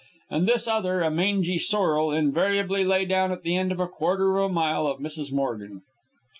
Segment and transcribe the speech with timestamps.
[0.31, 4.35] And this other, a mangy sorrel, invariably lay down at the end of a quarter
[4.39, 5.31] of a mile of Mrs.
[5.31, 5.83] Morgan.